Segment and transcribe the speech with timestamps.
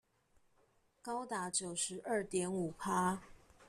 [1.03, 3.21] 高達九十二點五趴